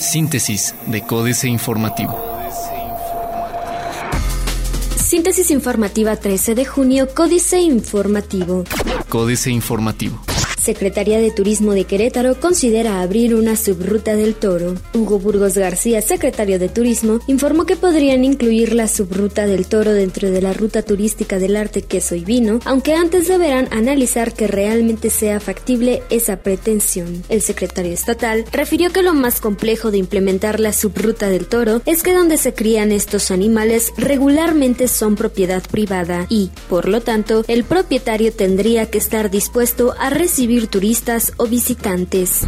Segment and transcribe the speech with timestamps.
[0.00, 2.18] Síntesis de Códice Informativo.
[4.96, 8.64] Síntesis informativa 13 de junio, Códice Informativo.
[9.08, 10.27] Códice Informativo.
[10.68, 14.74] Secretaría de Turismo de Querétaro considera abrir una subruta del toro.
[14.92, 20.30] Hugo Burgos García, secretario de Turismo, informó que podrían incluir la subruta del toro dentro
[20.30, 25.08] de la ruta turística del arte queso y vino, aunque antes deberán analizar que realmente
[25.08, 27.24] sea factible esa pretensión.
[27.30, 32.02] El secretario estatal refirió que lo más complejo de implementar la subruta del toro es
[32.02, 37.64] que donde se crían estos animales regularmente son propiedad privada y, por lo tanto, el
[37.64, 42.42] propietario tendría que estar dispuesto a recibir turistas o visitantes.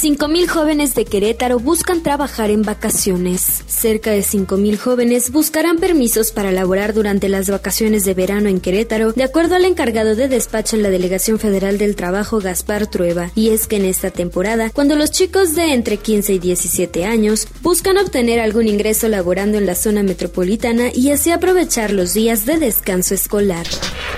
[0.00, 3.64] 5.000 jóvenes de Querétaro buscan trabajar en vacaciones.
[3.66, 9.12] Cerca de 5.000 jóvenes buscarán permisos para laborar durante las vacaciones de verano en Querétaro,
[9.12, 13.30] de acuerdo al encargado de despacho en la Delegación Federal del Trabajo, Gaspar Trueba.
[13.34, 17.48] Y es que en esta temporada, cuando los chicos de entre 15 y 17 años
[17.62, 22.58] buscan obtener algún ingreso laborando en la zona metropolitana y así aprovechar los días de
[22.58, 23.66] descanso escolar.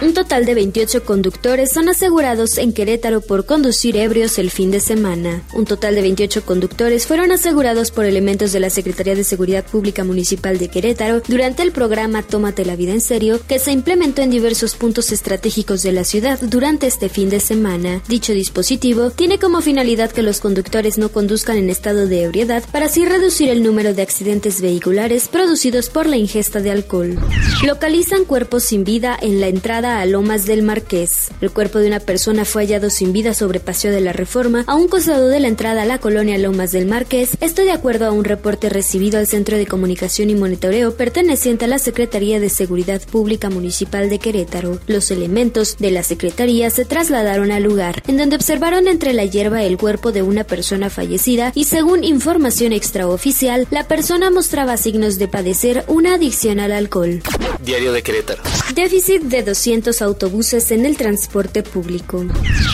[0.02, 4.80] Un total de 28 conductores son asegurados en Querétaro por conducir ebrios el fin de
[4.80, 5.44] semana.
[5.52, 10.02] Un total de 28 conductores fueron asegurados por elementos de la Secretaría de Seguridad Pública
[10.02, 14.32] Municipal de Querétaro durante el programa Tómate la vida en serio, que se implementó en
[14.32, 18.02] diversos puntos estratégicos de la ciudad durante este fin de semana.
[18.08, 22.86] Dicho dispositivo tiene como finalidad que los conductores no conduzcan en estado de ebriedad para
[22.86, 27.16] así reducir el número de accidentes vehiculares producidos por la ingesta de alcohol.
[27.64, 31.28] Localizan cuerpos sin vida en la entrada a Lomas del Marqués.
[31.40, 34.74] El cuerpo de una persona fue hallado sin vida sobre Paseo de la Reforma a
[34.74, 38.12] un costado de la entrada a la colonia Lomas del Marqués, esto de acuerdo a
[38.12, 43.02] un reporte recibido al Centro de Comunicación y Monitoreo perteneciente a la Secretaría de Seguridad
[43.02, 44.80] Pública Municipal de Querétaro.
[44.86, 49.62] Los elementos de la Secretaría se trasladaron al lugar, en donde observaron entre la hierba
[49.62, 55.28] el cuerpo de una persona fallecida y según información extraoficial, la persona mostraba signos de
[55.28, 57.22] padecer una adicción al alcohol.
[57.62, 58.42] Diario de Querétaro.
[58.74, 62.24] Déficit de 200 autobuses en el transporte público.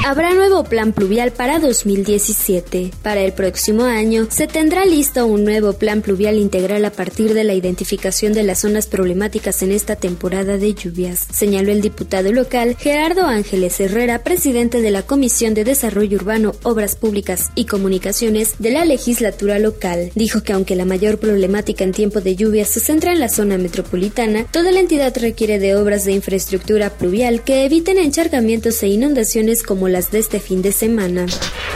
[0.06, 2.92] Habrá nuevo plan pluvial para 2017.
[3.02, 7.44] Para el próximo año se tendrá listo un nuevo plan pluvial integral a partir de
[7.44, 12.76] la identificación de las zonas problemáticas en esta temporada de lluvias, señaló el diputado local
[12.78, 18.70] Gerardo Ángeles Herrera, presidente de la Comisión de Desarrollo Urbano, Obras Públicas y Comunicaciones de
[18.70, 20.10] la legislatura local.
[20.14, 23.58] Dijo que aunque la mayor problemática en tiempo de lluvias se centra en la zona
[23.58, 29.62] metropolitana, toda la entidad requiere de obras de infraestructura pluvial que eviten encharcamientos e inundaciones
[29.62, 31.26] como las de este fin de semana.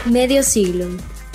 [0.06, 0.86] Medio siglo.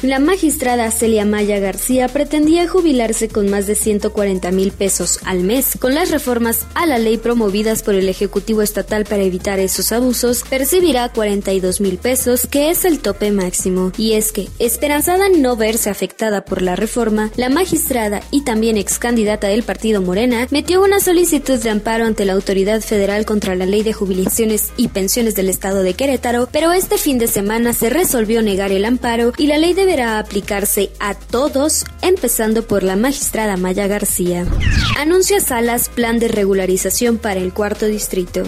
[0.06, 5.80] La magistrada Celia Maya García pretendía jubilarse con más de 140 mil pesos al mes.
[5.80, 10.44] Con las reformas a la ley promovidas por el Ejecutivo Estatal para evitar esos abusos,
[10.48, 13.94] percibirá 42 mil pesos, que es el tope máximo.
[13.98, 18.78] Y es que, esperanzada en no verse afectada por la reforma, la magistrada y también
[18.78, 23.56] ex candidata del partido Morena metió una solicitud de amparo ante la Autoridad Federal contra
[23.56, 27.74] la Ley de Jubilaciones y Pensiones del Estado de Querétaro, pero este fin de semana
[27.74, 32.84] se resolvió negar el amparo y la ley de deberá aplicarse a todos, empezando por
[32.84, 34.46] la magistrada Maya García.
[34.98, 38.44] Anuncia Salas plan de regularización para el cuarto distrito.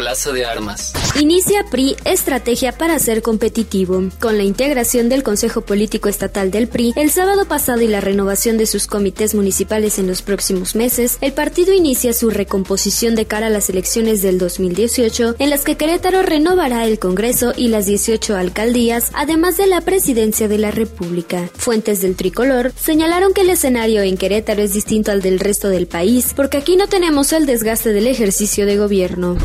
[0.00, 0.94] Plaza de Armas.
[1.20, 4.04] Inicia PRI estrategia para ser competitivo.
[4.18, 8.56] Con la integración del Consejo Político Estatal del PRI el sábado pasado y la renovación
[8.56, 13.48] de sus comités municipales en los próximos meses, el partido inicia su recomposición de cara
[13.48, 18.36] a las elecciones del 2018, en las que Querétaro renovará el Congreso y las 18
[18.36, 21.50] alcaldías, además de la presidencia de la República.
[21.58, 25.86] Fuentes del tricolor señalaron que el escenario en Querétaro es distinto al del resto del
[25.86, 29.36] país, porque aquí no tenemos el desgaste del ejercicio de gobierno.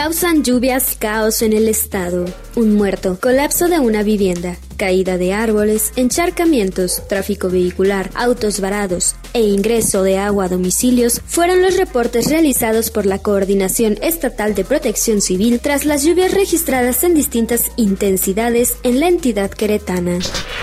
[0.00, 2.24] Causan lluvias caos en el estado.
[2.54, 9.40] Un muerto, colapso de una vivienda, caída de árboles, encharcamientos, tráfico vehicular, autos varados e
[9.40, 15.20] ingreso de agua a domicilios fueron los reportes realizados por la Coordinación Estatal de Protección
[15.20, 20.20] Civil tras las lluvias registradas en distintas intensidades en la entidad queretana.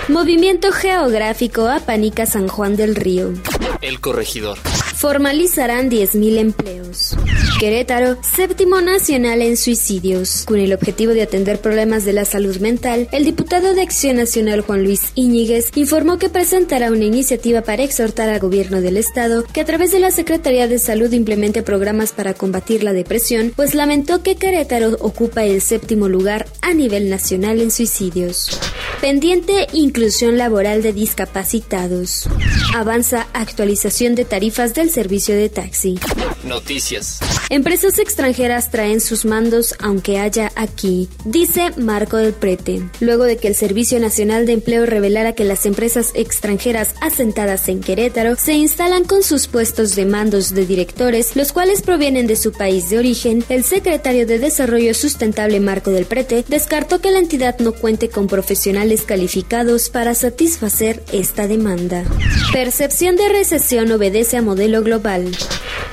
[0.08, 3.34] Movimiento geográfico Apanica San Juan del Río.
[3.82, 4.60] El corregidor.
[4.96, 7.18] Formalizarán 10.000 empleos.
[7.60, 10.44] Querétaro, séptimo nacional en suicidios.
[10.46, 14.60] Con el objetivo de atender problemas de la salud mental, el diputado de Acción Nacional
[14.60, 19.62] Juan Luis Íñiguez informó que presentará una iniciativa para exhortar al gobierno del estado que
[19.62, 24.22] a través de la Secretaría de Salud implemente programas para combatir la depresión, pues lamentó
[24.22, 28.60] que Querétaro ocupa el séptimo lugar a nivel nacional en suicidios.
[29.00, 32.28] Pendiente inclusión laboral de discapacitados.
[32.76, 36.00] Avanza actualización de tarifas del servicio de taxi.
[36.44, 37.20] Noticias.
[37.52, 42.82] Empresas extranjeras traen sus mandos aunque haya aquí, dice Marco del Prete.
[43.00, 47.82] Luego de que el Servicio Nacional de Empleo revelara que las empresas extranjeras asentadas en
[47.82, 52.52] Querétaro se instalan con sus puestos de mandos de directores, los cuales provienen de su
[52.52, 57.60] país de origen, el secretario de Desarrollo Sustentable Marco del Prete descartó que la entidad
[57.60, 62.06] no cuente con profesionales calificados para satisfacer esta demanda.
[62.52, 65.30] Percepción de recesión obedece a modelo global.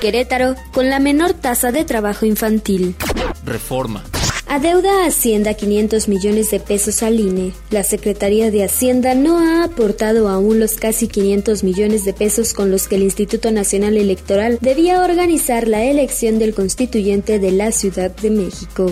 [0.01, 2.95] Querétaro con la menor tasa de trabajo infantil.
[3.45, 4.01] Reforma.
[4.53, 7.53] Adeuda Hacienda 500 millones de pesos al INE.
[7.71, 12.69] La Secretaría de Hacienda no ha aportado aún los casi 500 millones de pesos con
[12.69, 18.15] los que el Instituto Nacional Electoral debía organizar la elección del constituyente de la Ciudad
[18.15, 18.91] de México.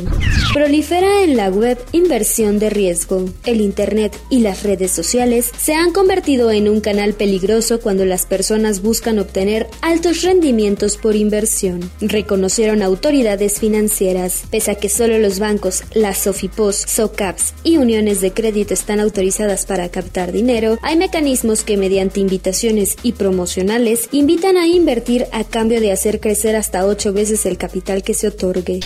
[0.51, 3.29] Prolifera en la web inversión de riesgo.
[3.45, 8.25] El Internet y las redes sociales se han convertido en un canal peligroso cuando las
[8.25, 15.37] personas buscan obtener altos rendimientos por inversión, reconocieron autoridades financieras, pese a que solo los
[15.37, 15.50] bancos,
[15.93, 21.77] las Sofipos, SOCAPs y uniones de crédito están autorizadas para captar dinero, hay mecanismos que
[21.77, 27.45] mediante invitaciones y promocionales invitan a invertir a cambio de hacer crecer hasta ocho veces
[27.45, 28.79] el capital que se otorgue.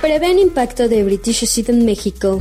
[0.00, 2.40] Prevén impacto de British Seed en México.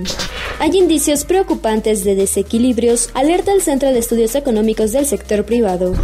[0.59, 5.95] Hay indicios preocupantes de desequilibrios, alerta el Centro de Estudios Económicos del sector privado.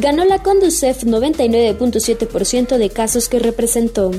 [0.00, 4.10] Ganó la Conducef 99.7% de casos que representó.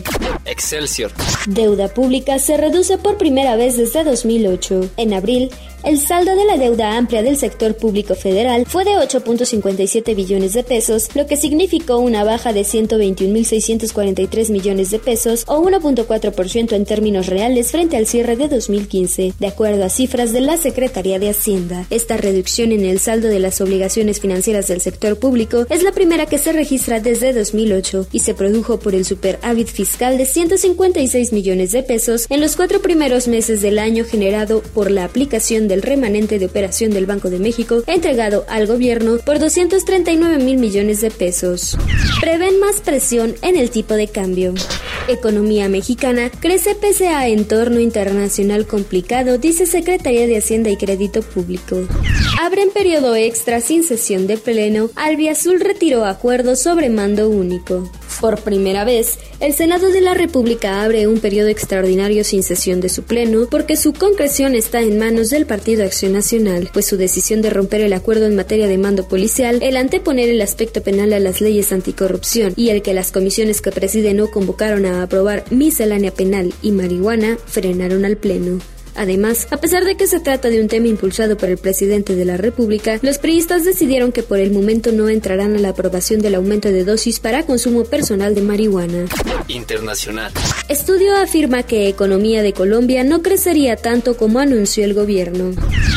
[0.45, 1.12] Excelsior.
[1.48, 4.89] Deuda pública se reduce por primera vez desde 2008.
[4.98, 5.51] En abril,
[5.83, 10.63] el saldo de la deuda amplia del sector público federal fue de 8.57 billones de
[10.63, 17.27] pesos, lo que significó una baja de 121.643 millones de pesos o 1.4% en términos
[17.27, 21.85] reales frente al cierre de 2015, de acuerdo a cifras de la Secretaría de Hacienda.
[21.89, 26.25] Esta reducción en el saldo de las obligaciones financieras del sector público es la primera
[26.25, 31.71] que se registra desde 2008 y se produjo por el superávit fiscal de 156 millones
[31.71, 36.38] de pesos en los cuatro primeros meses del año generado por la aplicación del remanente
[36.39, 41.77] de operación del Banco de México entregado al gobierno por 239 mil millones de pesos.
[42.19, 44.54] Prevén más presión en el tipo de cambio.
[45.07, 51.88] Economía mexicana crece pese a entorno internacional complicado, dice Secretaría de Hacienda y Crédito Público.
[52.42, 57.89] Abren periodo extra sin sesión de pleno, Albiazul retiró acuerdo sobre mando único.
[58.19, 62.89] Por primera vez, el Senado de la República abre un periodo extraordinario sin sesión de
[62.89, 67.42] su pleno porque su concreción está en manos del Partido Acción Nacional, pues su decisión
[67.42, 71.19] de romper el acuerdo en materia de mando policial, el anteponer el aspecto penal a
[71.19, 76.11] las leyes anticorrupción y el que las comisiones que preside no convocaron a aprobar miscelánea
[76.11, 78.59] penal y marihuana frenaron al pleno.
[78.99, 82.25] Además, a pesar de que se trata de un tema impulsado por el presidente de
[82.25, 86.35] la República, los priistas decidieron que por el momento no entrarán a la aprobación del
[86.35, 89.06] aumento de dosis para consumo personal de marihuana.
[89.47, 90.33] Internacional.
[90.68, 95.51] Estudio afirma que economía de Colombia no crecería tanto como anunció el gobierno.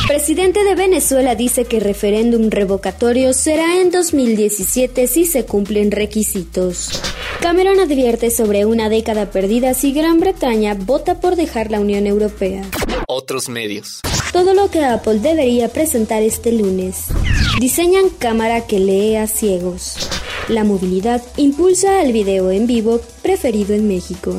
[0.07, 7.03] Presidente de Venezuela dice que referéndum revocatorio será en 2017 si se cumplen requisitos.
[7.41, 12.63] Cameron advierte sobre una década perdida si Gran Bretaña vota por dejar la Unión Europea.
[13.09, 14.01] Otros medios.
[14.33, 17.07] Todo lo que Apple debería presentar este lunes.
[17.61, 20.09] Diseñan cámara que lee a ciegos.
[20.49, 24.39] La movilidad impulsa el video en vivo preferido en México.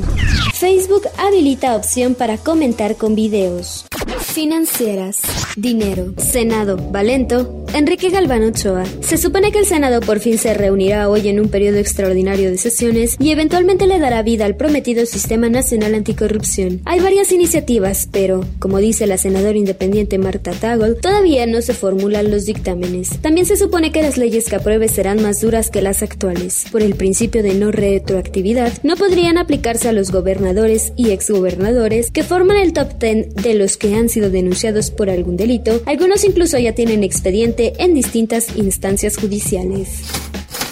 [0.53, 3.85] Facebook habilita opción para comentar con videos.
[4.19, 5.21] Financieras.
[5.55, 6.13] Dinero.
[6.17, 6.77] Senado.
[6.77, 7.62] Valento.
[7.73, 8.83] Enrique Galván Ochoa.
[9.01, 12.59] Se supone que el Senado por fin se reunirá hoy en un periodo extraordinario de
[12.59, 16.81] sesiones y eventualmente le dará vida al prometido Sistema Nacional Anticorrupción.
[16.85, 22.29] Hay varias iniciativas, pero, como dice la senadora independiente Marta Tagol, todavía no se formulan
[22.29, 23.19] los dictámenes.
[23.21, 26.65] También se supone que las leyes que apruebe serán más duras que las actuales.
[26.71, 32.21] Por el principio de no retroactividad, no podrían aplicarse a los gobernadores y exgobernadores que
[32.21, 35.81] forman el top 10 de los que han sido denunciados por algún delito.
[35.87, 40.03] Algunos incluso ya tienen expediente en distintas instancias judiciales.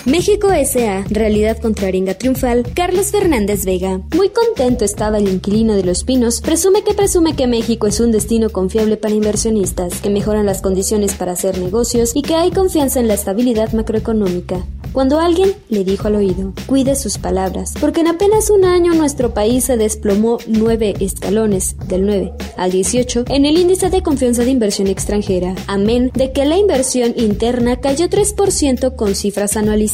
[0.05, 1.05] México S.A.
[1.09, 2.65] Realidad contraringa triunfal.
[2.73, 4.01] Carlos Fernández Vega.
[4.15, 6.41] Muy contento estaba el inquilino de Los Pinos.
[6.41, 11.13] Presume que presume que México es un destino confiable para inversionistas, que mejoran las condiciones
[11.13, 16.07] para hacer negocios y que hay confianza en la estabilidad macroeconómica cuando alguien le dijo
[16.07, 20.95] al oído, cuide sus palabras, porque en apenas un año nuestro país se desplomó nueve
[20.99, 26.33] escalones, del 9 al 18, en el índice de confianza de inversión extranjera, amén de
[26.33, 29.90] que la inversión interna cayó 3% con cifras anualizadas.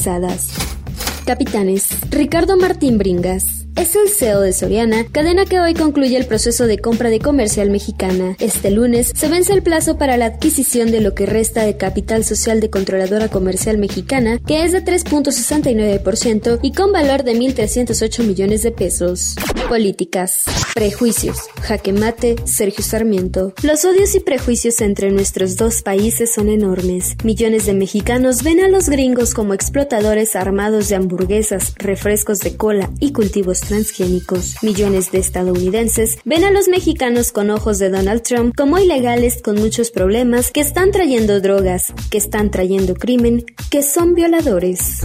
[1.26, 6.66] Capitanes, Ricardo Martín Bringas, es el CEO de Soriana, cadena que hoy concluye el proceso
[6.66, 8.36] de compra de comercial mexicana.
[8.40, 12.26] Este lunes se vence el plazo para la adquisición de lo que resta de capital
[12.26, 18.64] social de controladora comercial mexicana, que es de 3.69% y con valor de 1.308 millones
[18.64, 19.36] de pesos.
[19.70, 20.46] Políticas.
[20.74, 21.38] Prejuicios.
[21.62, 22.36] Jaque mate.
[22.46, 23.54] Sergio Sarmiento.
[23.62, 27.16] Los odios y prejuicios entre nuestros dos países son enormes.
[27.24, 32.90] Millones de mexicanos ven a los gringos como explotadores armados de hamburguesas, refrescos de cola
[33.00, 34.56] y cultivos transgénicos.
[34.62, 39.56] Millones de estadounidenses ven a los mexicanos con ojos de Donald Trump como ilegales con
[39.56, 45.02] muchos problemas, que están trayendo drogas, que están trayendo crimen, que son violadores.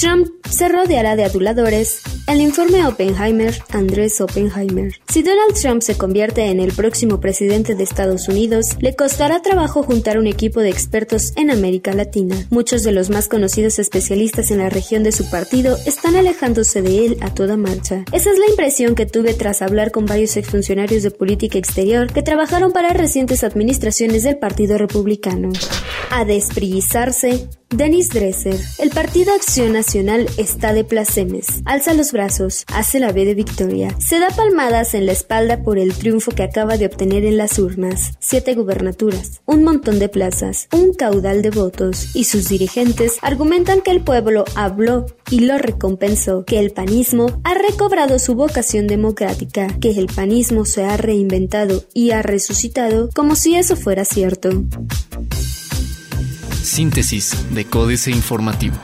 [0.00, 2.02] Trump se rodeará de aduladores.
[2.28, 4.92] El informe Oppenheimer, Andrés Oppenheimer.
[5.08, 9.82] Si Donald Trump se convierte en el próximo presidente de Estados Unidos, le costará trabajo
[9.82, 12.36] juntar un equipo de expertos en América Latina.
[12.50, 17.06] Muchos de los más conocidos especialistas en la región de su partido están alejándose de
[17.06, 18.01] él a toda marcha.
[18.12, 22.22] Esa es la impresión que tuve tras hablar con varios exfuncionarios de política exterior que
[22.22, 25.50] trabajaron para recientes administraciones del Partido Republicano.
[26.10, 28.58] A desprillizarse, Denis Dresser.
[28.78, 31.46] El Partido Acción Nacional está de placemes.
[31.64, 33.96] Alza los brazos, hace la B de victoria.
[33.98, 37.58] Se da palmadas en la espalda por el triunfo que acaba de obtener en las
[37.58, 38.12] urnas.
[38.18, 42.14] Siete gubernaturas, un montón de plazas, un caudal de votos.
[42.14, 47.54] Y sus dirigentes argumentan que el pueblo habló y lo recompensó, que el panismo ha
[47.54, 53.54] recobrado su vocación democrática, que el panismo se ha reinventado y ha resucitado como si
[53.54, 54.50] eso fuera cierto.
[56.62, 58.76] Síntesis de Códice Informativo.